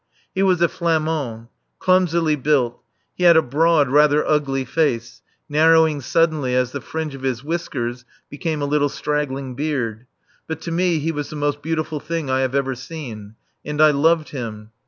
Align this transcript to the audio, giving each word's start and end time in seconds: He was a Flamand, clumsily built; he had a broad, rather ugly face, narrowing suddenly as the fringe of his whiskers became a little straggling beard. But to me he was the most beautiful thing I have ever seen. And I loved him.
He 0.33 0.41
was 0.41 0.59
a 0.63 0.67
Flamand, 0.67 1.47
clumsily 1.77 2.35
built; 2.35 2.81
he 3.13 3.23
had 3.25 3.37
a 3.37 3.41
broad, 3.43 3.87
rather 3.89 4.25
ugly 4.27 4.65
face, 4.65 5.21
narrowing 5.47 6.01
suddenly 6.01 6.55
as 6.55 6.71
the 6.71 6.81
fringe 6.81 7.13
of 7.13 7.21
his 7.21 7.43
whiskers 7.43 8.03
became 8.27 8.63
a 8.63 8.65
little 8.65 8.89
straggling 8.89 9.53
beard. 9.53 10.07
But 10.47 10.59
to 10.61 10.71
me 10.71 10.97
he 10.97 11.11
was 11.11 11.29
the 11.29 11.35
most 11.35 11.61
beautiful 11.61 11.99
thing 11.99 12.31
I 12.31 12.39
have 12.39 12.55
ever 12.55 12.73
seen. 12.73 13.35
And 13.63 13.79
I 13.79 13.91
loved 13.91 14.29
him. 14.29 14.71